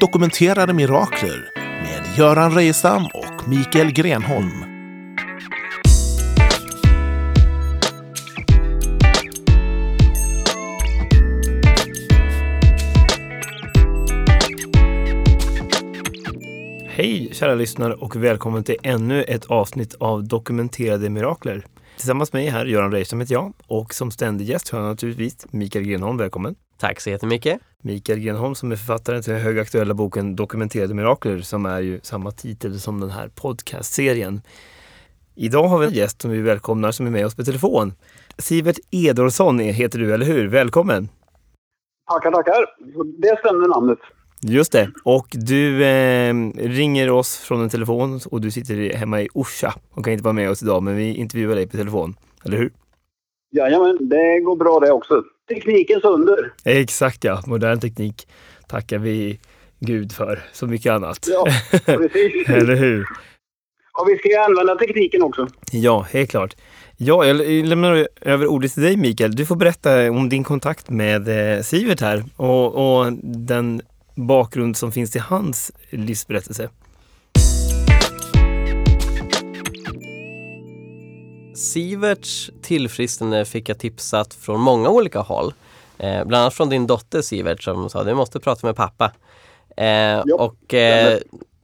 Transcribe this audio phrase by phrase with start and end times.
[0.00, 4.64] Dokumenterade mirakler med Göran Reijestam och Mikael Grenholm.
[16.88, 21.64] Hej kära lyssnare och välkommen till ännu ett avsnitt av Dokumenterade mirakler.
[21.96, 25.46] Tillsammans med mig här, Göran Reijestam heter jag och som ständig gäst har jag naturligtvis
[25.50, 26.16] Mikael Grenholm.
[26.16, 26.54] Välkommen!
[26.80, 27.67] Tack så jättemycket!
[27.82, 32.30] Mikael Grenholm som är författaren till den högaktuella boken Dokumenterade mirakler som är ju samma
[32.30, 34.40] titel som den här podcastserien.
[35.34, 37.92] Idag har vi en gäst som vi välkomnar som är med oss på telefon.
[38.38, 40.48] Sivert Edolsson heter du, eller hur?
[40.48, 41.08] Välkommen!
[42.10, 42.66] Tackar, tackar.
[43.18, 43.98] Det stämmer namnet.
[44.42, 44.90] Just det.
[45.04, 50.04] Och du eh, ringer oss från en telefon och du sitter hemma i Orsa och
[50.04, 52.14] kan inte vara med oss idag, men vi intervjuar dig på telefon.
[52.44, 52.72] Eller hur?
[53.50, 55.22] Jajamän, det går bra det också.
[55.48, 56.52] Teknikens under.
[56.64, 58.28] Exakt ja, modern teknik
[58.66, 59.40] tackar vi
[59.80, 61.28] Gud för, så mycket annat.
[61.30, 61.46] Ja,
[61.86, 62.48] precis.
[62.48, 63.06] Eller hur?
[63.92, 65.48] Och vi ska ju använda tekniken också.
[65.72, 66.54] Ja, helt klart.
[66.96, 69.36] Ja, jag lämnar över ordet till dig Mikael.
[69.36, 73.82] Du får berätta om din kontakt med eh, Sivert här och, och den
[74.14, 76.68] bakgrund som finns i hans livsberättelse.
[81.58, 85.54] Siverts tillfrisknande fick jag tipsat från många olika håll.
[85.98, 89.12] Eh, bland annat från din dotter Sivert som sa du måste prata med pappa.
[89.76, 91.18] Eh, och eh,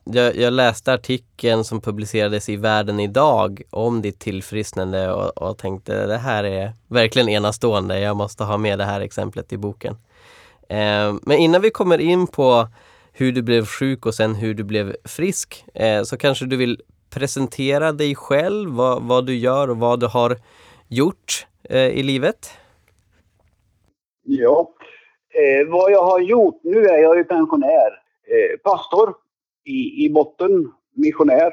[0.05, 6.07] jag, jag, läste artikeln som publicerades i Världen idag om ditt tillfrisknande och, och tänkte
[6.07, 8.01] det här är verkligen enastående.
[8.01, 9.97] Jag måste ha med det här exemplet i boken.
[10.69, 12.69] Eh, men innan vi kommer in på
[13.13, 16.81] hur du blev sjuk och sen hur du blev frisk eh, så kanske du vill
[17.15, 20.37] presentera dig själv, vad, vad du gör och vad du har
[20.89, 22.51] gjort eh, i livet?
[24.23, 24.75] Ja,
[25.29, 29.15] eh, vad jag har gjort, nu är jag ju pensionär, eh, pastor
[29.65, 31.53] i, i botten, missionär,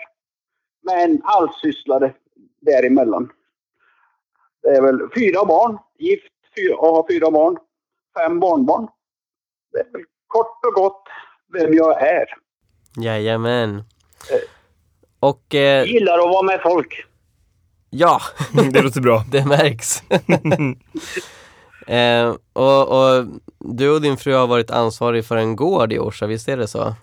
[0.83, 2.13] men allsysslare
[2.61, 3.31] däremellan.
[4.61, 7.57] Det är väl fyra barn, gift fyra, och har fyra barn,
[8.17, 8.87] fem barnbarn.
[9.71, 11.03] Det är väl kort och gott
[11.53, 12.25] vem jag är.
[12.97, 13.83] Jajamän.
[15.21, 15.55] Och...
[15.55, 17.05] Eh, gillar att vara med folk.
[17.89, 18.21] Ja,
[18.71, 19.23] det låter bra.
[19.31, 20.03] det märks.
[21.87, 23.25] eh, och, och,
[23.59, 26.67] du och din fru har varit ansvarig för en gård i Orsa, visst är det
[26.67, 26.93] så?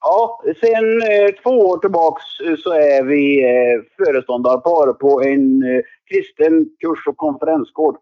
[0.00, 5.80] Ja, sen eh, två år tillbaks eh, så är vi eh, föreståndarpar på en eh,
[6.10, 7.96] kristen kurs och konferensgård,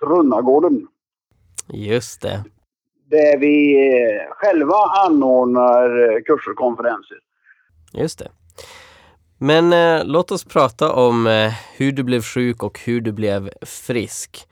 [0.00, 0.86] Trunnagården.
[1.72, 2.44] Just det.
[3.10, 4.76] Där vi eh, själva
[5.06, 7.18] anordnar eh, kurser och konferenser.
[7.92, 8.30] Just det.
[9.38, 13.50] Men eh, låt oss prata om eh, hur du blev sjuk och hur du blev
[13.62, 14.46] frisk.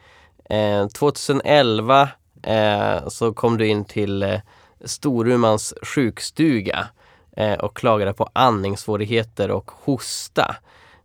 [0.50, 2.08] Eh, 2011
[2.42, 4.40] eh, så kom du in till eh,
[4.84, 6.86] Storumans sjukstuga
[7.36, 10.56] eh, och klagade på andningssvårigheter och hosta.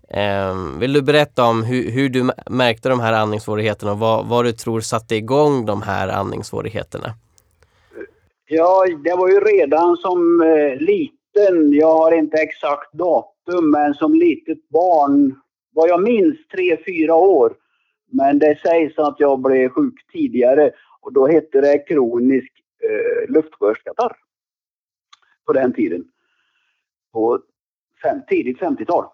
[0.09, 4.45] Eh, vill du berätta om hur, hur, du märkte de här andningssvårigheterna och vad, vad
[4.45, 7.13] du tror satte igång de här andningssvårigheterna?
[8.51, 11.18] Ja, det var ju redan som eh, liten,
[11.71, 15.35] jag har inte exakt datum men som litet barn,
[15.71, 17.55] vad jag minns, tre, fyra år.
[18.11, 22.51] Men det sägs att jag blev sjuk tidigare och då hette det kronisk
[22.83, 24.15] eh, luftrörskatarr.
[25.45, 26.05] På den tiden.
[27.13, 27.39] På
[28.03, 29.05] fem, tidigt 50-tal.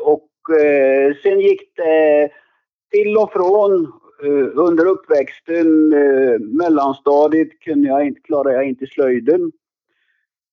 [0.00, 2.30] Och eh, sen gick det
[2.90, 3.84] till och från
[4.24, 9.52] eh, under uppväxten, eh, mellanstadiet kunde jag inte, klarade jag inte slöjden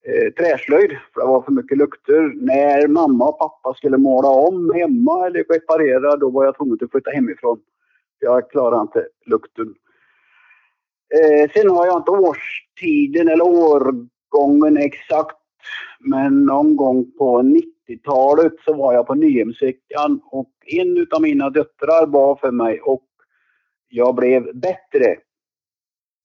[0.08, 2.34] eh, träslöjd för det var för mycket lukter.
[2.36, 6.92] När mamma och pappa skulle måla om hemma eller reparera då var jag tvungen att
[6.92, 7.60] flytta hemifrån.
[8.20, 9.76] Jag klarade inte lukten.
[11.16, 15.36] Eh, sen har jag inte årstiden eller årgången exakt
[16.00, 22.08] men någon gång på 90-talet så var jag på Nyhemsveckan och en av mina döttrar
[22.08, 23.06] bad för mig och
[23.88, 25.18] jag blev bättre.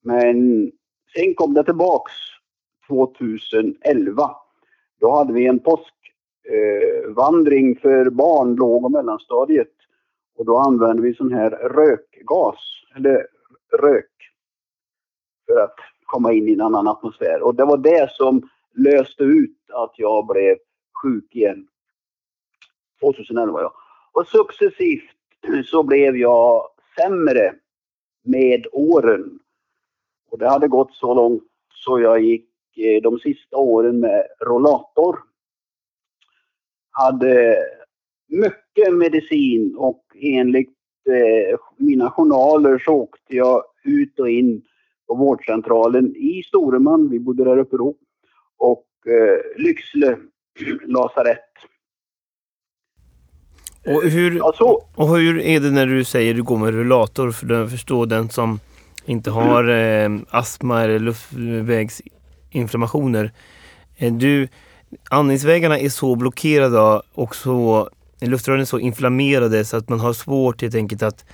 [0.03, 0.71] Men
[1.17, 2.13] sen kom det tillbaks
[2.89, 4.31] 2011.
[5.01, 9.73] Då hade vi en påskvandring eh, för barn, låg och mellanstadiet.
[10.37, 12.59] Och då använde vi sån här rökgas,
[12.97, 13.27] eller
[13.79, 14.11] rök,
[15.47, 17.43] för att komma in i en annan atmosfär.
[17.43, 20.57] Och det var det som löste ut att jag blev
[21.03, 21.69] sjuk igen.
[23.01, 23.75] 2011 ja.
[24.13, 25.11] Och successivt
[25.67, 27.55] så blev jag sämre
[28.25, 29.39] med åren.
[30.31, 32.49] Och det hade gått så långt så jag gick
[33.03, 35.19] de sista åren med rollator.
[36.91, 37.57] Hade
[38.29, 40.77] mycket medicin och enligt
[41.09, 44.63] eh, mina journaler så åkte jag ut och in
[45.07, 47.95] på vårdcentralen i Storuman, vi bodde där uppe då,
[48.59, 50.17] och eh, Lycksele
[50.87, 51.41] lasarett.
[53.87, 54.85] Och hur, Ja, så.
[54.95, 57.31] och hur är det när du säger du går med rullator?
[57.31, 58.61] För att förstå den som
[59.05, 62.24] inte har eh, astma eller luftvägsinflammationer.
[63.97, 64.49] Eh, du,
[65.11, 67.89] andningsvägarna är så blockerade och så,
[68.21, 71.25] luftrören är så inflammerade så att man har svårt helt enkelt att,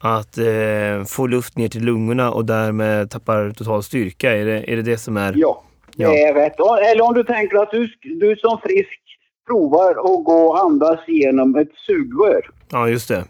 [0.00, 4.36] att eh, få luft ner till lungorna och därmed tappar total styrka.
[4.36, 5.34] Är det är det, det som är...
[5.36, 5.62] Ja,
[5.96, 6.14] det Ja.
[6.14, 6.54] är rätt.
[6.58, 9.00] Ja, Eller om du tänker att du, du som frisk
[9.46, 12.50] provar att gå och andas genom ett sugrör.
[12.70, 13.24] Ja, just det.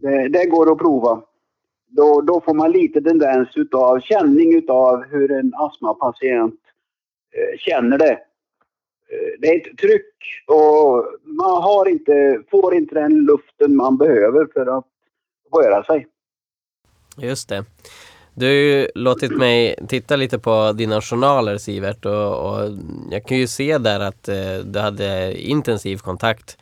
[0.00, 1.20] Det, det går att prova.
[1.96, 6.60] Då, då får man lite tendens utav känning utav hur en astmapatient
[7.34, 8.12] eh, känner det.
[8.12, 10.14] Eh, det är ett tryck
[10.46, 14.84] och man har inte, får inte den luften man behöver för att
[15.56, 16.06] röra sig.
[17.16, 17.64] Just det.
[18.34, 22.70] Du har ju låtit mig titta lite på dina journaler Sivert och, och
[23.10, 26.58] jag kan ju se där att eh, du hade intensiv kontakt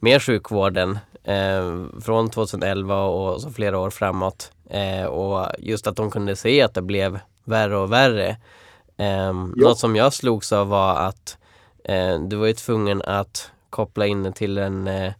[0.00, 4.52] med sjukvården eh, från 2011 och så flera år framåt.
[4.70, 8.28] Eh, och just att de kunde se att det blev värre och värre.
[8.96, 11.38] Eh, Något som jag slogs av var att
[11.84, 15.12] eh, du var ju tvungen att koppla in det till en eh,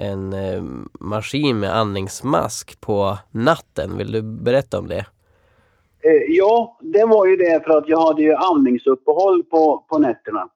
[0.00, 0.62] en eh,
[1.00, 3.98] maskin med andningsmask på natten.
[3.98, 5.06] Vill du berätta om det?
[6.00, 10.48] Eh, ja, det var ju det för att jag hade ju andningsuppehåll på, på nätterna.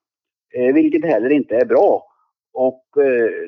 [0.75, 2.05] Vilket heller inte är bra.
[2.53, 2.85] Och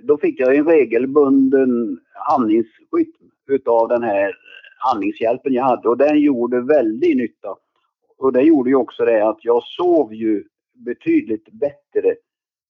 [0.02, 1.99] då fick jag en regelbunden
[2.31, 4.35] andningsrytm utav den här
[4.92, 7.56] andningshjälpen jag hade och den gjorde väldigt nytta.
[8.19, 10.44] Och det gjorde ju också det att jag sov ju
[10.75, 12.14] betydligt bättre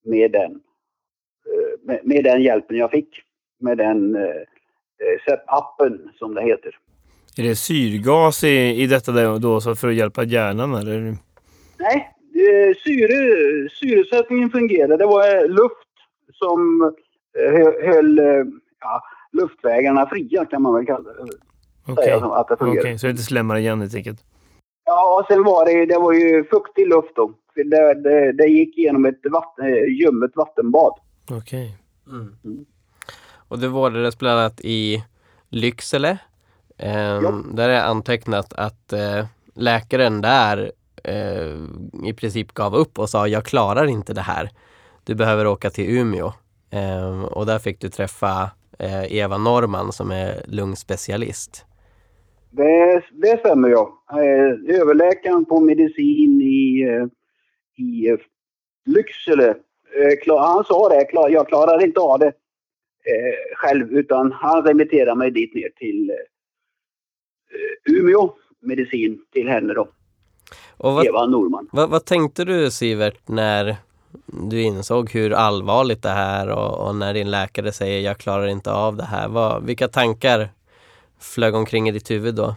[0.05, 3.21] med den, eh, med, med den hjälpen jag fick.
[3.59, 6.77] Med den eh, eh, SEP-appen som det heter.
[7.37, 11.15] Är det syrgas i, i detta då, så för att hjälpa hjärnan eller?
[11.79, 14.97] Nej, eh, syre, syresättningen fungerade.
[14.97, 15.93] Det var eh, luft
[16.33, 16.81] som
[17.37, 18.45] eh, hö- höll eh,
[18.79, 19.01] ja,
[19.31, 21.25] luftvägarna fria kan man väl kalla det.
[21.87, 22.99] Okej, att det Okej, fungerade.
[22.99, 24.23] så det inte slämmar igen helt enkelt.
[24.85, 27.33] Ja, och sen var det, det var ju fuktig luft då.
[27.53, 30.93] För Det, det, det gick genom ett vatten, eh, ljummet vattenbad.
[31.31, 31.77] Okej.
[33.47, 35.03] Och du vårdades bland annat i
[35.49, 36.17] Lycksele.
[36.77, 37.41] Ehm, Ja.
[37.53, 40.71] Där är antecknat att eh, läkaren där
[41.03, 41.55] eh,
[42.09, 44.49] i princip gav upp och sa jag klarar inte det här.
[45.03, 46.33] Du behöver åka till Umeå.
[46.69, 48.49] Ehm, och där fick du träffa
[48.79, 51.65] eh, Eva Norman som är lungspecialist.
[52.55, 54.03] Det, det stämmer ja.
[54.11, 57.05] Eh, överläkaren på medicin i, eh,
[57.85, 58.17] i eh,
[58.85, 59.55] Lycksele,
[60.27, 62.33] han sa det, jag klarar inte av det
[63.55, 66.11] själv utan han remitterade mig dit ner till
[67.89, 69.87] Umeå medicin till henne då,
[70.77, 71.69] Och vad, Eva Norman.
[71.71, 73.75] vad, vad tänkte du Sivert när
[74.49, 78.71] du insåg hur allvarligt det här och, och när din läkare säger jag klarar inte
[78.71, 79.27] av det här.
[79.27, 80.49] Vad, vilka tankar
[81.33, 82.55] flög omkring i ditt huvud då?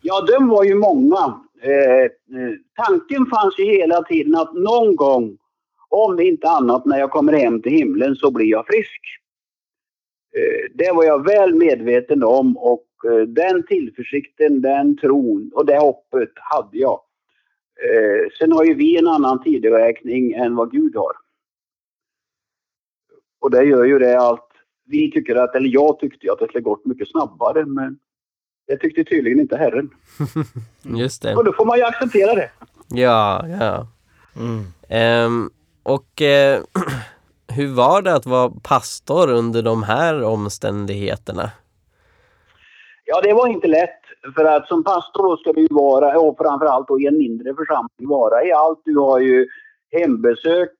[0.00, 1.40] Ja, de var ju många.
[1.62, 2.54] Eh, eh,
[2.86, 5.38] tanken fanns ju hela tiden att någon gång,
[5.88, 9.00] om inte annat när jag kommer hem till himlen, så blir jag frisk.
[10.36, 15.78] Eh, det var jag väl medveten om och eh, den tillförsikten, den tron och det
[15.78, 17.00] hoppet hade jag.
[17.82, 21.12] Eh, sen har ju vi en annan tideräkning än vad Gud har.
[23.40, 24.49] Och det gör ju det att
[24.90, 27.98] vi tycker att, eller jag tyckte att det skulle gått mycket snabbare men
[28.66, 29.90] det tyckte tydligen inte Herren.
[30.98, 31.34] Just det.
[31.34, 32.50] Och då får man ju acceptera det.
[32.88, 33.86] Ja, ja.
[34.36, 34.64] Mm.
[34.88, 35.50] Ehm,
[35.82, 36.60] och eh,
[37.56, 41.50] hur var det att vara pastor under de här omständigheterna?
[43.04, 44.00] Ja, det var inte lätt.
[44.34, 48.44] För att som pastor ska du vara, och framförallt då i en mindre församling, vara
[48.44, 48.80] i allt.
[48.84, 49.48] Du har ju
[49.92, 50.76] hembesök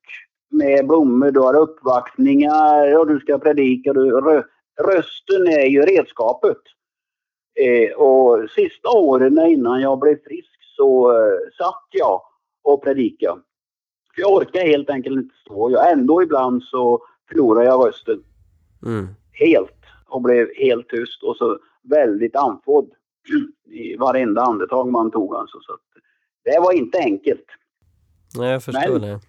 [0.50, 3.92] med blommor, du har uppvaktningar och du ska predika.
[3.92, 4.42] Du, rö,
[4.80, 6.59] rösten är ju redskapet.
[7.61, 12.21] Eh, och sista åren innan jag blev frisk så eh, satt jag
[12.62, 13.40] och predikade.
[14.14, 15.71] För jag orkar helt enkelt inte stå.
[15.71, 18.23] Jag, ändå ibland så förlorar jag rösten
[18.87, 19.07] Mm.
[19.33, 19.76] helt
[20.09, 22.90] och blev helt tyst och så väldigt andfådd
[23.71, 25.59] i varenda andetag man tog alltså.
[25.61, 25.80] Så att
[26.45, 27.47] det var inte enkelt.
[28.38, 29.21] Nej, jag förstår Men- det.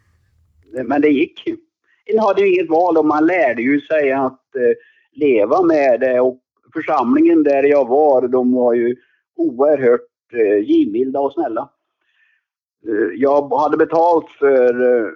[0.73, 1.57] Men det gick ju.
[2.05, 4.73] En hade ju inget val och man lärde ju sig att eh,
[5.11, 6.39] leva med det och
[6.73, 8.95] församlingen där jag var, de var ju
[9.35, 11.69] oerhört eh, givmilda och snälla.
[12.87, 15.11] Eh, jag hade betalt för eh,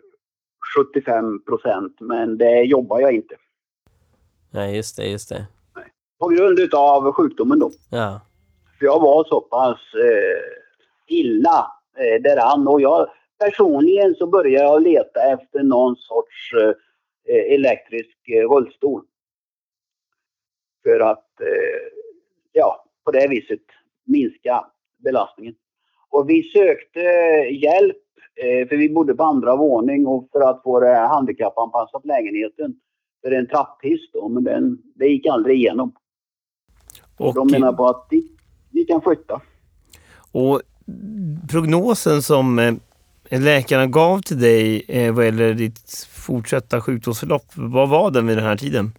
[0.93, 3.35] 75 procent men det jobbar jag inte.
[4.51, 5.47] Nej, just det, just det.
[6.19, 7.71] På grund av sjukdomen då.
[7.91, 8.21] Ja.
[8.79, 12.67] För jag var så pass eh, illa eh, däran.
[12.67, 13.07] Och jag
[13.39, 16.53] personligen så började jag leta efter någon sorts
[17.29, 19.03] eh, elektrisk eh, rullstol.
[20.83, 21.99] För att, eh,
[22.51, 23.61] ja, på det viset
[24.05, 24.65] minska
[24.97, 25.55] belastningen.
[26.09, 26.99] Och vi sökte
[27.51, 27.97] hjälp,
[28.35, 32.75] eh, för vi bodde på andra våning och för att få det handikappanpassat lägenheten.
[33.21, 35.95] För en trapphiss då, men den, det gick aldrig igenom.
[37.17, 38.31] Och, de menar på att vi,
[38.71, 39.41] vi kan flytta.
[40.31, 40.61] Och
[41.51, 42.73] prognosen som eh,
[43.29, 48.45] läkarna gav till dig eh, vad gäller ditt fortsatta sjukdomsförlopp, vad var den vid den
[48.45, 48.91] här tiden?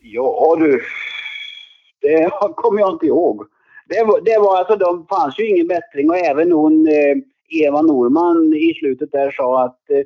[0.00, 0.82] Ja du,
[2.00, 3.46] det kommer jag inte ihåg.
[3.88, 7.16] Det var, det var alltså, de fanns ju ingen bättring och även hon eh,
[7.48, 10.02] Eva Norman i slutet där sa att eh,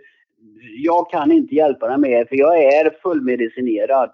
[0.76, 4.10] jag kan inte hjälpa dig mer för jag är fullmedicinerad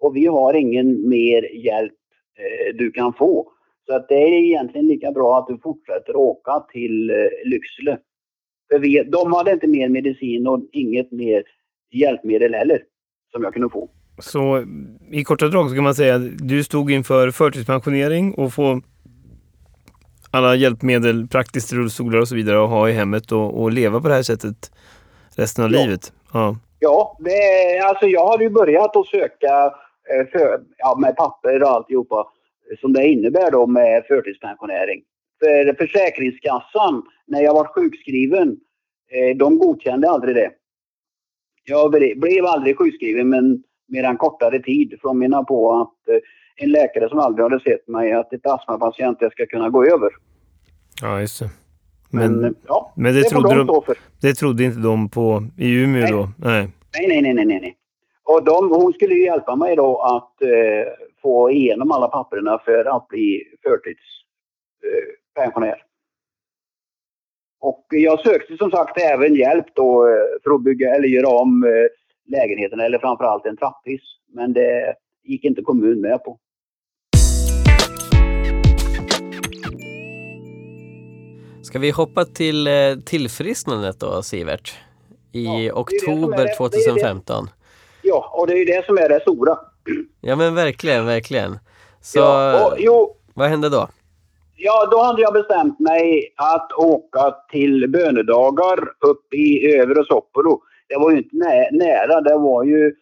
[0.00, 1.92] och vi har ingen mer hjälp
[2.38, 3.52] eh, du kan få.
[3.86, 7.98] Så att det är egentligen lika bra att du fortsätter åka till eh, Lycksele.
[8.72, 11.42] För vi, de hade inte mer medicin och inget mer
[11.90, 12.82] hjälpmedel heller
[13.32, 13.88] som jag kunde få.
[14.18, 14.64] Så
[15.10, 18.80] i korta drag så kan man säga att du stod inför förtidspensionering och få
[20.30, 24.08] alla hjälpmedel, praktiskt rullstolar och så vidare att ha i hemmet och, och leva på
[24.08, 24.72] det här sättet
[25.36, 25.80] resten av ja.
[25.80, 26.12] livet?
[26.32, 29.74] Ja, ja det, alltså jag hade ju börjat att söka
[30.10, 32.26] eh, för, ja, med papper och alltihopa
[32.80, 35.02] som det innebär då med förtidspensionering.
[35.40, 38.56] För Försäkringskassan, när jag var sjukskriven,
[39.10, 40.50] eh, de godkände aldrig det.
[41.64, 44.98] Jag blev aldrig sjukskriven men mer än kortare tid.
[45.00, 46.20] För de menar på att eh,
[46.56, 50.10] en läkare som aldrig hade sett mig, att ett astmapatient ska kunna gå över.
[51.02, 51.50] Ja, just det.
[52.10, 53.82] Men, men, ja, men det, det trodde de,
[54.20, 56.12] det trodde inte de på i Umeå nej.
[56.12, 56.28] då?
[56.36, 56.68] Nej.
[56.98, 57.76] Nej, nej, nej, nej, nej.
[58.24, 60.48] Och de, hon skulle ju hjälpa mig då att eh,
[61.22, 65.82] få igenom alla papperna för att bli förtidspensionär.
[67.60, 71.64] Och jag sökte som sagt även hjälp då eh, för att bygga eller göra om
[71.64, 71.86] eh,
[72.32, 74.02] lägenheten eller framförallt en trapphiss.
[74.32, 76.38] Men det gick inte kommun med på.
[81.62, 82.72] Ska vi hoppa till eh,
[83.06, 84.78] tillfrisknandet då, Sivert?
[85.32, 87.46] I ja, oktober det 2015.
[88.02, 89.58] Ja, och det är ju det som är det stora.
[90.20, 91.58] Ja men verkligen, verkligen.
[92.00, 93.88] Så ja, och, jo, vad hände då?
[94.56, 100.62] Ja, då hade jag bestämt mig att åka till bönedagar upp i övre Soppero.
[100.88, 102.94] Det var ju inte nä nära, det var ju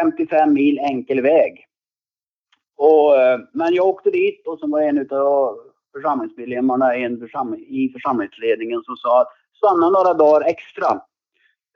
[0.00, 1.66] 55 mil enkel väg.
[2.76, 5.58] Och, eh, men jag åkte dit och så var en av
[5.94, 10.86] församlingsmedlemmarna en försam i församlingsledningen som sa att stanna några dagar extra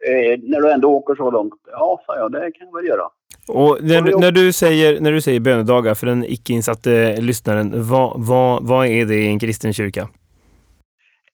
[0.06, 1.60] eh, när du ändå åker så långt.
[1.66, 3.08] Ja, sa jag, det kan jag väl göra.
[3.48, 8.68] Och när, när, du säger, när du säger bönedagar för den icke-insatte lyssnaren, vad, vad,
[8.68, 10.08] vad är det i en kristen kyrka?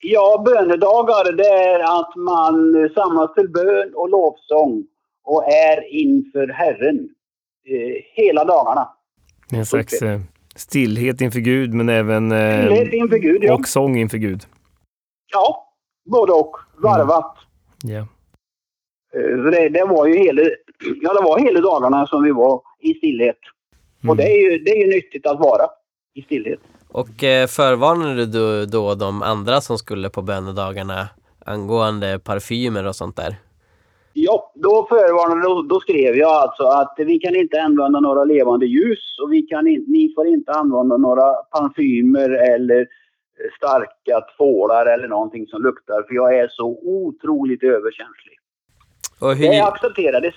[0.00, 4.84] Ja, bönedagar det är att man samlas till bön och lovsång
[5.24, 7.08] och är inför Herren
[7.68, 8.88] eh, hela dagarna.
[9.50, 10.20] En slags eh,
[10.56, 13.54] stillhet inför Gud men även eh, inför Gud, ja.
[13.54, 14.42] och sång inför Gud.
[15.32, 15.72] Ja,
[16.10, 16.56] både och.
[16.76, 17.36] Varvat.
[17.84, 17.94] Mm.
[17.94, 18.06] Yeah.
[19.52, 20.42] Det, det, var ju hela,
[21.02, 23.38] ja, det var hela dagarna som vi var i stillhet.
[24.02, 24.10] Mm.
[24.10, 25.66] Och det är, ju, det är ju nyttigt att vara
[26.14, 26.60] i stillhet.
[26.88, 31.08] Och eh, förvarnade du då de andra som skulle på bönedagarna
[31.46, 33.36] angående parfymer och sånt där?
[34.12, 38.66] Ja, då förvarnade då, då skrev jag alltså att vi kan inte använda några levande
[38.66, 42.86] ljus och vi kan in, ni får inte använda några parfymer eller
[43.56, 48.38] starka tvålar eller någonting som luktar för jag är så otroligt överkänslig.
[49.20, 49.48] Och hur...
[49.48, 50.34] Det accepterades.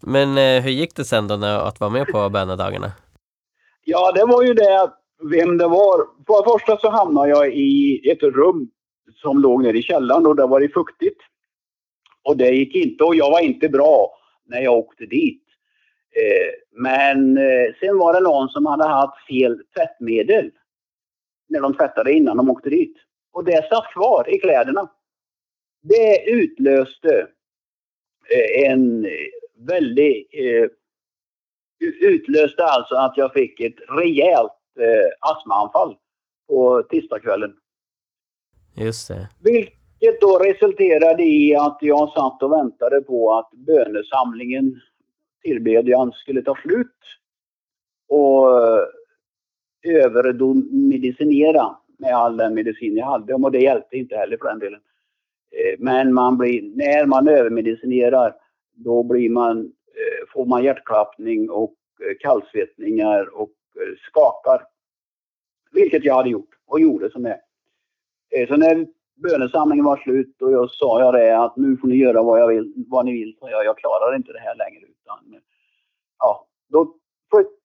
[0.00, 2.92] Men eh, hur gick det sen då när, att vara med på bönedagarna?
[3.84, 4.90] Ja, det var ju det
[5.22, 5.98] vem det var.
[6.26, 8.70] För det första så hamnade jag i ett rum
[9.14, 11.20] som låg nere i källaren och där var det fuktigt.
[12.24, 14.14] Och det gick inte och jag var inte bra
[14.46, 15.42] när jag åkte dit.
[16.16, 20.50] Eh, men eh, sen var det någon som hade haft fel tvättmedel
[21.48, 22.96] när de tvättade innan de åkte dit.
[23.32, 24.90] Och det satt kvar i kläderna.
[25.82, 27.26] Det utlöste
[28.34, 29.06] eh, en
[29.58, 30.28] väldigt...
[32.00, 34.52] utlöste alltså att jag fick ett rejält
[35.20, 35.96] astmaanfall
[36.48, 37.54] på tisdagskvällen.
[38.76, 39.28] Just det.
[39.42, 44.80] Vilket då resulterade i att jag satt och väntade på att bönesamlingen
[45.42, 46.96] tillbedjan skulle ta slut.
[48.08, 48.84] Och eh,
[49.82, 53.34] övermedicinera med all den medicin jag hade.
[53.34, 54.80] Och det hjälpte inte heller för den delen.
[55.50, 58.34] Eh, men man blir, när man övermedicinerar
[58.84, 64.66] då blir man, eh, får man hjärtklappning och eh, kallsvettningar och eh, skakar.
[65.72, 67.40] Vilket jag hade gjort och gjorde som det.
[68.48, 72.22] Så när bönesamlingen var slut och jag sa jag det att nu får ni göra
[72.22, 73.36] vad, jag vill, vad ni vill.
[73.40, 74.86] Jag, jag klarar inte det här längre.
[74.86, 75.40] Utan,
[76.18, 76.94] ja, då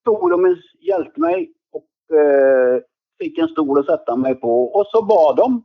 [0.04, 2.82] tog de hjälpte mig och eh,
[3.20, 4.64] fick en stol att sätta mig på.
[4.64, 5.64] Och så bad de.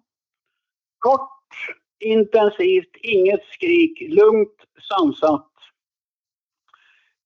[0.99, 1.31] Kort,
[2.01, 4.55] intensivt, inget skrik, lugnt,
[4.89, 5.51] sansat.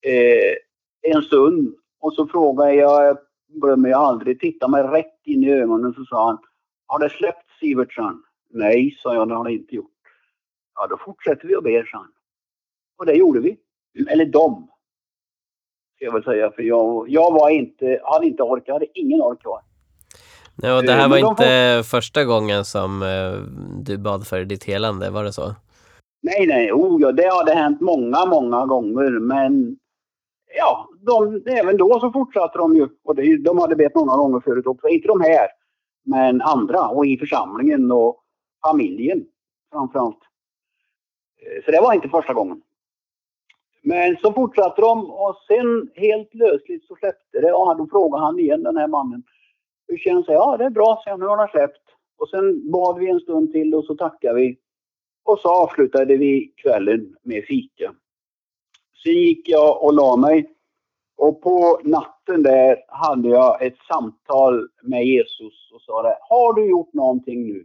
[0.06, 1.74] Eh, en stund.
[2.00, 6.04] Och så frågade jag, jag glömmer jag aldrig, tittade mig rätt in i ögonen så
[6.04, 6.38] sa han
[6.86, 8.22] Har det släppt Sivertsson?
[8.50, 9.90] Nej, sa jag, det har det inte gjort.
[10.74, 12.12] Ja, då fortsätter vi och ber, sa han.
[12.98, 13.58] Och det gjorde vi.
[14.08, 14.68] Eller de.
[15.96, 19.22] Ska jag väl säga, för jag, jag var inte, hade inte orkat, jag hade ingen
[19.22, 19.62] ork kvar.
[20.56, 21.82] Ja, och det här eh, var inte får...
[21.82, 23.42] första gången som uh,
[23.82, 25.54] du bad för ditt helande, var det så?
[26.23, 29.76] Nej, nej, oh, ja, det hade hänt många, många gånger, men
[30.56, 32.88] ja, de, även då så fortsatte de ju.
[33.04, 34.88] Och det, de hade bett många gånger förut också.
[34.88, 35.49] Inte de här,
[36.04, 38.23] men andra och i församlingen och
[38.66, 39.25] familjen
[39.73, 40.18] framförallt.
[41.42, 42.62] Eh, så det var inte första gången.
[43.82, 48.38] Men så fortsatte de och sen helt lösligt så släppte det och då frågade han
[48.38, 49.23] igen den här mannen.
[49.88, 50.32] Hur känns det?
[50.32, 51.82] Ja, det är bra, så nu har det släppt.
[52.18, 54.58] Och sen bad vi en stund till och så tackade vi.
[55.24, 57.94] Och så avslutade vi kvällen med fika.
[59.02, 60.54] Sen gick jag och la mig.
[61.16, 66.18] Och på natten där hade jag ett samtal med Jesus och sa det.
[66.20, 67.64] Har du gjort någonting nu?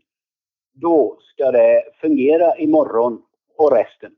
[0.73, 3.21] Då ska det fungera imorgon
[3.57, 4.11] och resten.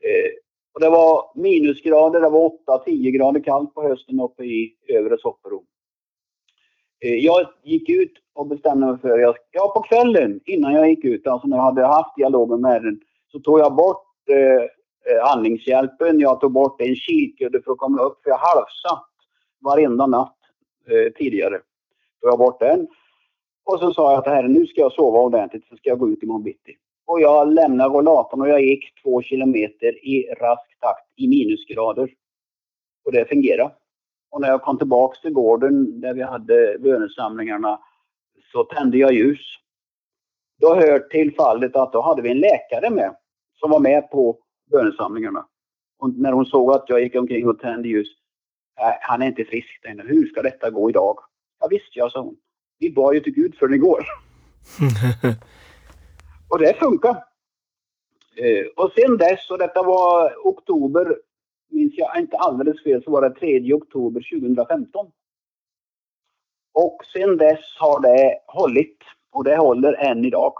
[0.00, 0.32] Eh,
[0.74, 5.64] och det var minusgrader, det var 8-10 grader kallt på hösten uppe i övre Soppero.
[7.04, 11.04] Eh, jag gick ut och bestämde mig för, jag, ja på kvällen innan jag gick
[11.04, 13.00] ut, alltså när jag hade haft dialogen med den,
[13.32, 14.62] så tog jag bort eh,
[15.14, 19.08] eh andningshjälpen, jag tog bort en kikudde för att komma upp, för jag halvsatt
[19.60, 20.36] varenda natt
[20.86, 21.60] eh, tidigare.
[22.20, 22.88] Tog jag bort den.
[23.64, 26.22] Och så sa jag att nu ska jag sova ordentligt, så ska jag gå ut
[26.22, 26.76] imorgon bitti.
[27.06, 32.10] Och jag lämnade rollatorn och jag gick två kilometer i rask takt i minusgrader.
[33.04, 33.70] Och det fungerade.
[34.36, 37.80] Och när jag kom tillbaks till gården där vi hade bönesamlingarna
[38.52, 39.40] så tände jag ljus.
[40.60, 43.16] Då hör till fallet att då hade vi en läkare med
[43.60, 44.38] som var med på
[44.70, 45.46] bönesamlingarna.
[45.98, 48.08] Och när hon såg att jag gick omkring och tände ljus.
[49.00, 50.02] Han är inte frisk ännu.
[50.02, 51.18] Hur ska detta gå idag?
[51.60, 52.36] Ja visst, jag sa hon.
[52.78, 54.04] Vi bad ju till Gud för den igår.
[56.48, 57.16] och det funkar.
[58.36, 61.16] Eh, och sen dess, och detta var oktober
[61.70, 65.06] minns jag inte alldeles fel, så var det 3 oktober 2015.
[66.74, 68.98] Och sen dess har det hållit
[69.32, 70.52] och det håller än idag.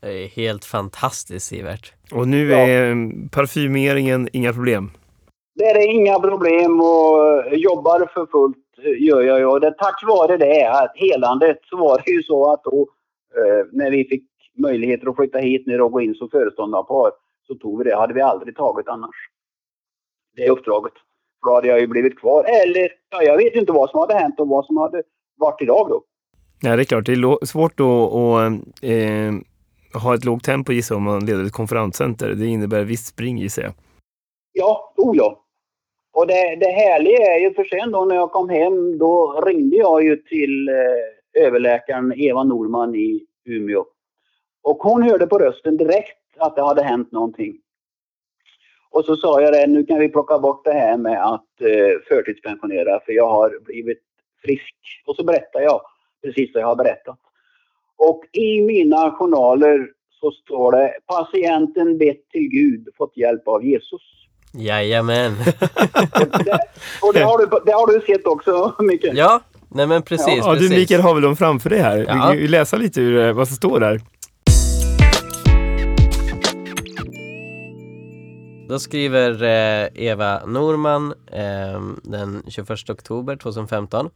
[0.00, 1.92] Det är helt fantastiskt Sivert.
[2.12, 2.94] Och nu är ja.
[3.32, 4.90] parfymeringen inga problem?
[5.54, 8.56] Det är inga problem och jobbar för fullt
[8.98, 9.52] gör jag.
[9.52, 12.88] Och det, tack vare det, att helandet, så var det ju så att då
[13.36, 14.24] eh, när vi fick
[14.58, 17.12] möjligheter att flytta hit ner och gå in som föreståndarpar
[17.46, 17.96] så tog vi det.
[17.96, 19.14] hade vi aldrig tagit annars
[20.36, 20.92] det uppdraget.
[21.46, 22.44] då hade jag ju blivit kvar.
[22.44, 25.02] Eller, ja, jag vet inte vad som hade hänt och vad som hade
[25.36, 26.02] varit idag då.
[26.62, 27.06] Ja, det är klart.
[27.06, 29.32] Det är svårt då att eh,
[30.02, 32.34] ha ett lågt tempo gissar om man leder ett konferenscenter.
[32.34, 33.72] Det innebär visst spring gissar jag.
[34.52, 35.40] Ja, oh ja.
[36.12, 39.76] Och det, det härliga är ju för sen då när jag kom hem, då ringde
[39.76, 43.84] jag ju till eh, överläkaren Eva Norman i Umeå.
[44.62, 47.54] Och hon hörde på rösten direkt att det hade hänt någonting.
[48.94, 52.00] Och så sa jag det, nu kan vi plocka bort det här med att eh,
[52.08, 53.98] förtidspensionera för jag har blivit
[54.42, 54.74] frisk.
[55.06, 55.80] Och så berättar jag
[56.22, 57.18] precis vad jag har berättat.
[57.96, 59.88] Och i mina journaler
[60.20, 64.02] så står det patienten bett till Gud, fått hjälp av Jesus.
[64.52, 65.32] Jajamän.
[66.44, 66.58] det,
[67.02, 69.16] och det har, du, det har du sett också, Mikael?
[69.16, 70.36] Ja, nej men precis.
[70.36, 70.70] Ja, precis.
[70.70, 72.04] du Mikael har väl dem framför dig här?
[72.08, 72.34] Ja.
[72.36, 74.00] Vi läsa lite ur eh, vad som står där.
[78.68, 84.10] Då skriver eh, Eva Norman eh, den 21 oktober 2015.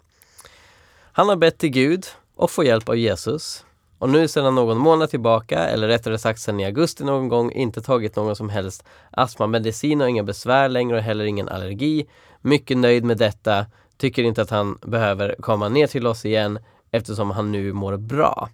[1.13, 2.07] Han har bett till Gud
[2.37, 3.65] och får hjälp av Jesus.
[3.99, 7.83] Och nu sedan någon månad tillbaka, eller rättare sagt sedan i augusti någon gång, inte
[7.83, 12.07] tagit någon som helst astmamedicin och inga besvär längre och heller ingen allergi.
[12.41, 13.67] Mycket nöjd med detta.
[13.97, 16.59] Tycker inte att han behöver komma ner till oss igen
[16.91, 18.49] eftersom han nu mår bra.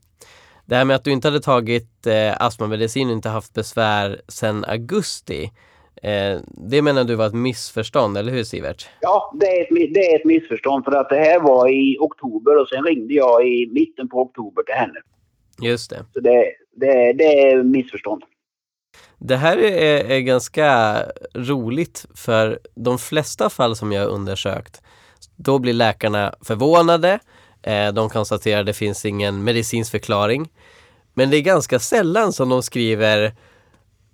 [0.66, 4.64] Det här med att du inte hade tagit eh, astmamedicin och inte haft besvär sedan
[4.64, 5.50] augusti
[6.02, 8.88] Eh, det menar du var ett missförstånd, eller hur Sivert?
[9.00, 12.60] Ja, det är, ett, det är ett missförstånd för att det här var i oktober
[12.60, 15.00] och sen ringde jag i mitten på oktober till henne.
[15.62, 16.04] Just det.
[16.14, 18.22] Så det, det, det är missförstånd.
[19.18, 20.96] Det här är, är ganska
[21.34, 24.82] roligt för de flesta fall som jag har undersökt,
[25.36, 27.18] då blir läkarna förvånade
[27.66, 30.50] Eh, de konstaterar att det finns ingen medicinsk förklaring.
[31.14, 33.34] Men det är ganska sällan som de skriver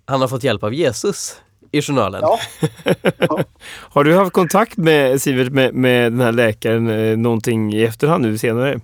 [0.05, 1.41] han har fått hjälp av Jesus
[1.71, 2.21] i journalen.
[2.21, 2.39] Ja.
[3.93, 8.23] Har du haft kontakt med Sivert, med, med den här läkaren, eh, någonting i efterhand
[8.23, 8.79] nu senare?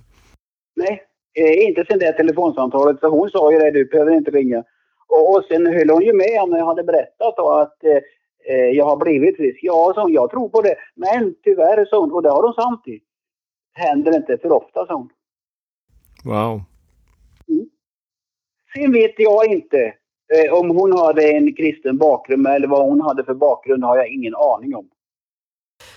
[0.76, 1.02] Nej,
[1.34, 3.00] eh, inte sen det telefonsamtalet.
[3.00, 4.64] Så hon sa ju det, du behöver inte ringa.
[5.08, 8.00] Och, och sen höll hon ju med om när jag hade berättat då att eh,
[8.52, 9.58] eh jag har blivit frisk.
[9.62, 10.76] Ja, så jag tror på det.
[10.94, 13.00] Men tyvärr, så hon, och det har hon sant i.
[13.72, 15.08] Händer inte för ofta, sa hon.
[16.24, 16.62] Wow.
[18.74, 19.94] Sen vet jag inte
[20.52, 24.34] om hon hade en kristen bakgrund eller vad hon hade för bakgrund har jag ingen
[24.34, 24.88] aning om.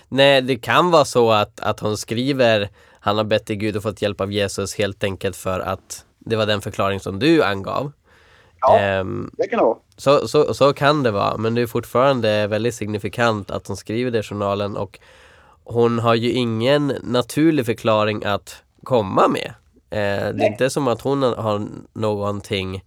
[0.08, 2.68] Nej, det kan vara så att, att hon skriver
[3.04, 6.36] han har bett till Gud och fått hjälp av Jesus helt enkelt för att det
[6.36, 7.92] var den förklaring som du angav.
[8.60, 9.78] Ja, Ehm, det kan det vara.
[9.96, 14.10] så, så, så kan det vara, men det är fortfarande väldigt signifikant att hon skriver
[14.10, 14.98] det i journalen och
[15.64, 19.52] hon har ju ingen naturlig förklaring att komma med.
[19.90, 22.82] Eh, det är inte som att hon har någonting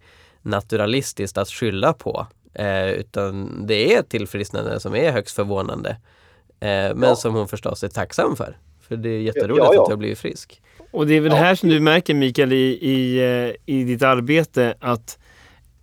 [0.46, 2.26] naturalistiskt att skylla på.
[2.54, 5.90] Eh, utan det är ett tillfrisknande som är högst förvånande.
[6.60, 7.16] Eh, men Ja.
[7.16, 8.56] som hon förstås är tacksam för.
[8.80, 9.82] För det är jätteroligt Ja, ja.
[9.82, 10.62] att har blivit frisk.
[10.90, 11.38] Och det är väl Ja.
[11.38, 15.18] här som du märker Mikael i, i, eh, i ditt arbete att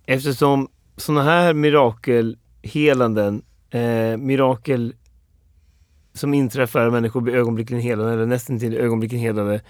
[0.06, 4.94] eftersom sådana här mirakelhelanden, eh, mirakel
[6.14, 9.60] som inträffar, människor blir ögonblickligen helade eller nästan till ögonblickligen helade.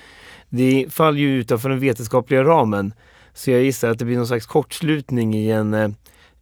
[0.49, 2.95] Det faller ju utanför den vetenskapliga ramen.
[3.35, 5.89] Så jag gissar att det blir någon slags kortslutning i en eh,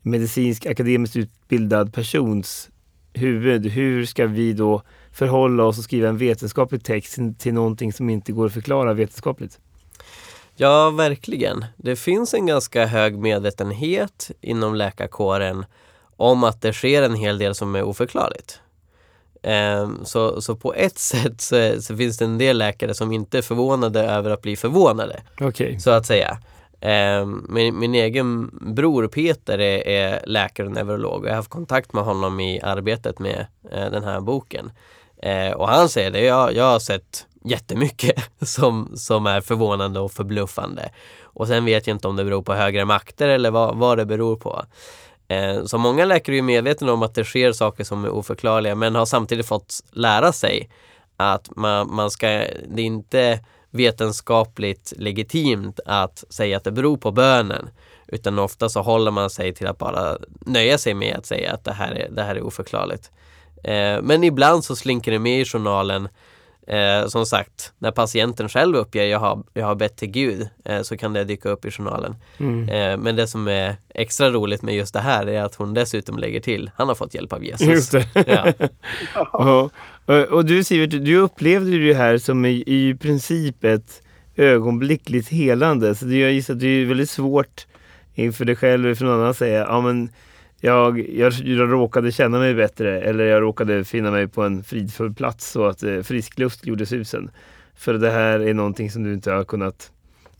[0.02, 2.70] medicinsk akademiskt utbildad persons
[3.12, 3.66] huvud.
[3.66, 8.32] Hur ska vi då förhålla oss och skriva en vetenskaplig text till, någonting som inte
[8.32, 9.58] går att förklara vetenskapligt?
[10.56, 11.64] Ja, verkligen.
[11.76, 15.64] Det finns en ganska hög medvetenhet inom läkarkåren
[16.16, 18.60] om att det sker en hel del som är oförklarligt.
[19.42, 23.38] Ehm, Så, så på ett sätt så, så finns det en del läkare som inte
[23.38, 25.80] är förvånade över att bli förvånade, Okej.
[25.80, 26.38] så att säga.
[26.84, 31.50] Ehm, min, min egen bror Peter är, är läkare och neurolog och jag har haft
[31.50, 34.72] kontakt med honom i arbetet med eh, den här boken.
[35.22, 40.12] Eh, och han säger det, jag, jag har sett jättemycket som, som är förvånande och
[40.12, 40.90] förbluffande.
[41.22, 44.06] Och sen vet jag inte om det beror på högre makter eller vad, vad det
[44.06, 44.64] beror på.
[45.28, 48.74] Eh, så många läkare är ju medvetna om att det sker saker som är oförklarliga
[48.74, 50.70] men har samtidigt fått lära sig
[51.16, 52.26] att man, man ska,
[52.68, 53.40] det är inte
[53.72, 57.70] vetenskapligt legitimt att säga att det beror på bönen.
[58.06, 61.64] Utan ofta så håller man sig till att bara nöja sig med att säga att
[61.64, 63.10] det här är, det här är oförklarligt.
[63.64, 66.08] Eh, men ibland så slinker det med i journalen
[66.66, 70.82] Eh, som sagt, när patienten själv uppger jag har, jag har bett till Gud eh,
[70.82, 72.16] så kan det dyka upp i journalen.
[72.38, 72.68] Mm.
[72.68, 76.18] Eh, men det som är extra roligt med just det här är att hon dessutom
[76.18, 77.66] lägger till han har fått hjälp av Jesus.
[77.66, 78.06] Just det.
[78.26, 78.52] Ja.
[79.32, 79.72] Och,
[80.08, 84.02] Eh, och du Sivert, du upplevde ju det här som i, i princip ett
[84.36, 85.94] ögonblickligt helande.
[85.94, 87.66] Så det, jag gissar att det är väldigt svårt
[88.14, 90.08] inför dig själv eller för någon annan att säga ja, men
[90.60, 95.14] jag, jag, jag råkade känna mig bättre eller jag råkade finna mig på en fridfull
[95.14, 97.30] plats så att eh, frisk luft gjorde susen.
[97.76, 99.92] För det här är någonting som du inte har kunnat...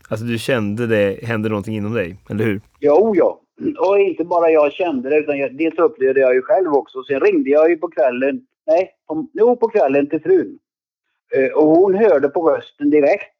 [0.07, 2.61] Alltså du kände det hände någonting inom dig, eller hur?
[2.79, 3.39] Jo, ja.
[3.79, 7.03] Och inte bara jag kände det, utan jag, dels upplevde jag ju själv också.
[7.03, 10.59] Sen ringde jag ju på kvällen, nej, på, jo, på kvällen till frun.
[11.35, 13.35] Eh, och hon hörde på rösten direkt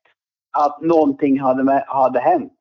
[0.57, 2.53] att någonting hade, med, hade hänt.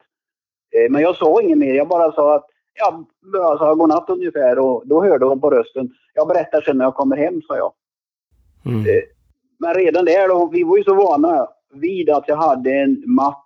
[0.77, 4.59] Eh, men jag sa inget mer, jag bara sa att jag bara sa godnatt ungefär
[4.59, 5.90] och då hörde hon på rösten.
[6.14, 7.72] Jag berättar sen när jag kommer hem, sa jag.
[8.64, 8.81] Mm.
[8.81, 9.03] Eh,
[9.59, 13.38] Men redan där, då, vi var ju så vana vid att jag hade en matt,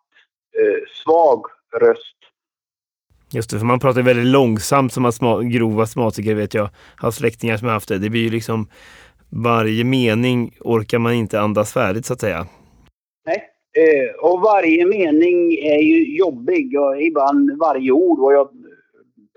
[1.05, 1.42] svag
[1.81, 2.16] röst.
[3.33, 6.68] Just det, för man pratar väldigt långsamt som astma, grova astmatiker vet jag.
[6.96, 7.98] Har släktingar som har haft det.
[7.98, 8.68] Det blir ju liksom
[9.31, 12.47] varje mening orkar man inte andas färdigt så att säga.
[13.27, 13.43] Nej.
[13.77, 18.49] Eh, och varje mening är ju jobbig och ibland varje ord och jag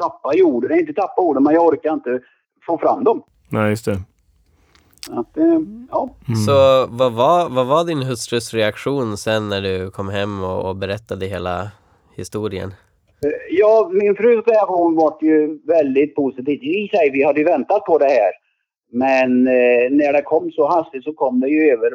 [0.02, 0.80] tappar ju orden.
[0.80, 2.20] Inte tappar orden, men jag orkar inte
[2.66, 3.24] få fram dem.
[3.50, 4.00] Nej, just det.
[5.10, 5.60] Att, eh,
[5.92, 6.10] ja.
[6.28, 6.40] Mm.
[6.40, 10.76] Så vad var, vad var din hustrus reaktion sen när du kom hem och, och
[10.76, 11.72] berättade hela
[12.16, 12.74] historien?
[13.26, 16.64] Eh, ja, min frus reaktion var ju väldigt positiv.
[16.64, 18.32] I sig, vi hade ju väntat på det här.
[18.92, 21.94] Men eh, när det kom så hastigt så kom det ju över,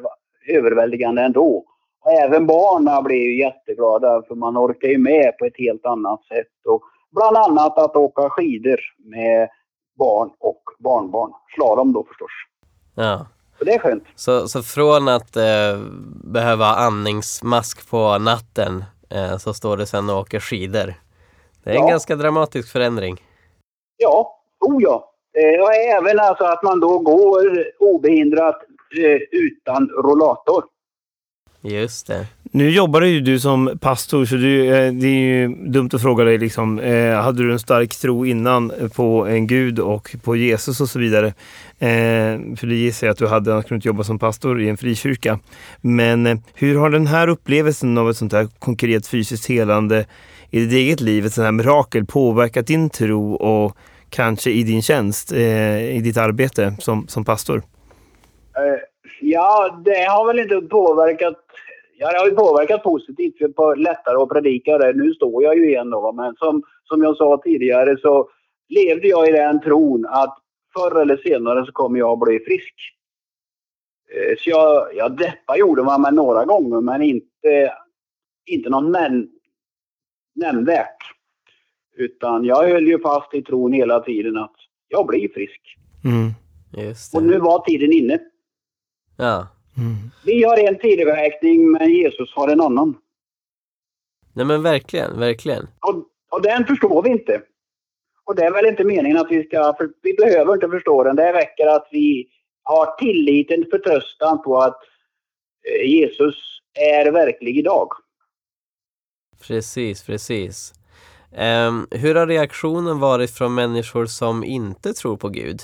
[0.48, 1.64] överväldigande ändå.
[2.04, 6.24] Och även barnen blev ju jätteglada för man orkar ju med på ett helt annat
[6.24, 6.66] sätt.
[6.68, 9.48] Och bland annat att åka skidor med
[9.98, 11.32] barn och barnbarn.
[11.54, 12.30] Slalom då förstås.
[12.94, 13.26] Ja.
[13.58, 14.04] Så det är skönt.
[14.14, 15.78] Så, så från att eh,
[16.24, 20.94] behöva andningsmask på natten eh, så står du sen och åker skidor.
[21.64, 21.88] Det är en Ja.
[21.88, 23.22] ganska dramatisk förändring.
[23.96, 25.10] Ja, oh ja.
[25.34, 28.62] Eh, och även alltså att man då går obehindrat
[28.98, 30.64] eh, utan rollator.
[31.62, 32.26] Just det.
[32.42, 36.24] Nu jobbar ju du som pastor så du, eh, det är ju dumt att fråga
[36.24, 40.80] dig liksom, eh, hade du en stark tro innan på en gud och på Jesus
[40.80, 41.26] och så vidare?
[41.78, 44.62] Eh, för det gissar jag att du hade, annars kunde du inte jobba som pastor
[44.62, 45.38] i en frikyrka.
[45.80, 50.06] Men eh, hur har den här upplevelsen av ett sånt här konkret fysiskt helande
[50.50, 53.76] i ditt eget liv, ett sånt här mirakel, påverkat din tro och
[54.14, 57.56] kanske i din tjänst, eh, i ditt arbete som, som pastor?
[57.56, 58.80] Eh,
[59.20, 61.44] ja, det har väl inte påverkat
[61.96, 64.92] Ja, det har ju påverkat positivt för på lättare att predika det.
[64.92, 68.28] Nu står jag ju igen då, men som, som jag sa tidigare så
[68.68, 70.38] levde jag i den tron att
[70.74, 72.74] förr eller senare så kommer jag att bli frisk.
[74.14, 77.72] Eh, så jag, jag deppade gjorde man med några gånger, men inte,
[78.46, 78.92] inte någon
[80.34, 80.96] nämnvärt.
[81.96, 84.54] Utan jag höll ju fast i tron hela tiden att
[84.88, 85.76] jag blir frisk.
[86.04, 86.30] Mm.
[87.14, 88.18] Och nu var tiden inne.
[89.16, 89.48] Ja.
[89.76, 89.94] Mm.
[90.24, 92.96] Vi har en tideräkning men Jesus har en annan.
[94.32, 95.62] Nej men verkligen, verkligen.
[95.80, 97.42] Och, och den förstår vi inte.
[98.24, 101.16] Och det är väl inte meningen att vi ska, för vi behöver inte förstå den.
[101.16, 102.28] Det räcker att vi
[102.62, 104.78] har tilliten, förtröstan på att
[105.68, 106.34] eh, Jesus
[106.74, 107.88] är verklig idag.
[109.48, 110.72] Precis, precis.
[111.38, 115.60] Um, hur har reaktionen varit från människor som inte tror på Gud?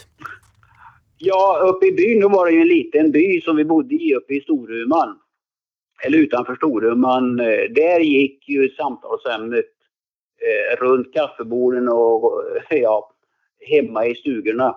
[1.19, 4.15] Ja, uppe i byn, då var det ju en liten by som vi bodde i
[4.15, 5.19] uppe i Storuman.
[6.05, 7.41] Eller utanför Storuman.
[7.41, 9.71] Eh, där gick ju samtalsämnet
[10.41, 13.11] eh, runt kaffeborden och eh, ja,
[13.61, 14.77] hemma i stugorna.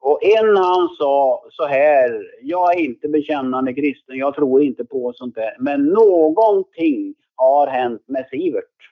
[0.00, 5.12] Och en han sa så här, jag är inte bekännande kristen, jag tror inte på
[5.12, 5.56] sånt där.
[5.58, 8.87] Men någonting har hänt med Sivert.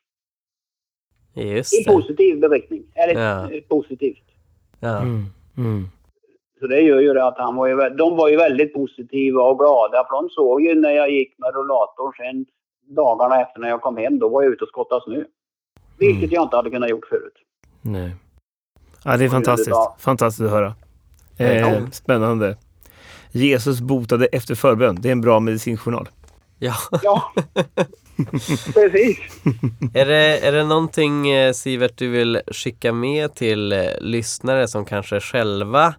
[1.37, 2.83] Just I positiv beriktning.
[2.95, 3.61] Eller ja.
[3.69, 4.25] positivt.
[4.81, 4.99] Ja.
[4.99, 5.25] Mm.
[5.57, 5.89] Mm.
[6.61, 9.59] Så det gör ju det att han var ju, de var ju väldigt positiva och
[9.59, 10.05] glada.
[10.09, 12.47] För de såg ju när jag gick med rullatorn sen
[12.95, 15.25] dagarna efter när jag kom hem, då var jag ute och skottade snö.
[15.99, 16.35] Vilket mm.
[16.35, 17.35] jag inte hade kunnat gjort förut.
[17.83, 18.15] Nej.
[19.05, 19.77] Ja, det är fantastiskt.
[19.99, 20.75] Fantastiskt att höra.
[21.39, 22.57] Eh, spännande.
[23.33, 24.99] Jesus botade efter förbön.
[25.01, 26.09] Det är en bra medicinjournal.
[26.59, 26.75] Ja.
[27.03, 27.33] ja.
[28.75, 29.19] Precis.
[29.95, 34.85] är, det, är det någonting eh, Sivert du vill skicka med till eh, lyssnare som
[34.85, 35.95] kanske själva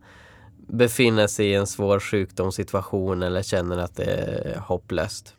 [0.67, 5.35] befinner sig i en svår sjukdomssituation eller känner att det är hopplöst?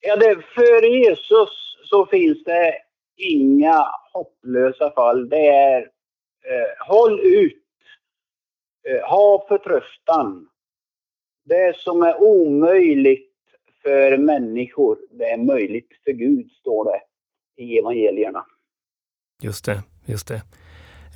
[0.00, 2.74] Ja, det, för Jesus så finns det
[3.16, 5.28] inga hopplösa fall.
[5.28, 7.62] Det är eh, håll ut,
[8.88, 10.48] eh, ha förtröstan.
[11.44, 13.31] Det som är omöjligt
[13.82, 17.00] för människor, det är möjligt för Gud, står det
[17.62, 18.44] i evangelierna.
[19.42, 20.42] Just det, just det.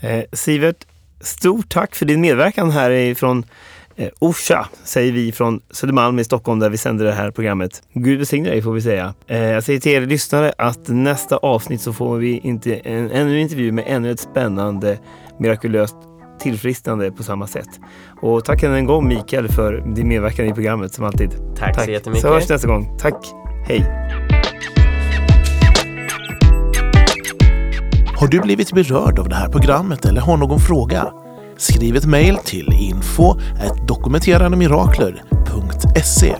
[0.02, 0.86] Eh, Sivert,
[1.20, 3.44] Stort tack för din medverkan här ifrån
[3.96, 7.82] eh, Orsa, säger vi från Södermalm i Stockholm där vi sänder det här programmet.
[7.92, 9.14] Gud välsigne dig får vi säga.
[9.26, 13.34] Eh, jag säger till er lyssnare att nästa avsnitt så får vi inte en, ännu
[13.34, 14.98] en intervju med ännu ett spännande,
[15.38, 15.96] mirakulöst
[16.38, 17.68] tillfrisknande på samma sätt.
[18.20, 21.30] Och tack än en gång Mikael för din medverkan i programmet som alltid.
[21.58, 21.84] Tack, tack.
[21.84, 22.22] så jättemycket.
[22.22, 22.98] Så hörs nästa gång.
[22.98, 23.26] Tack.
[23.66, 23.84] Hej.
[28.16, 31.12] Har du blivit berörd av det här programmet eller har någon fråga?
[31.56, 33.34] Skriv ett mejl till info
[33.86, 36.36] dokumenterandemirakler.se